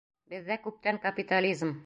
Беҙҙә 0.33 0.57
күптән 0.63 1.01
капитализм! 1.05 1.79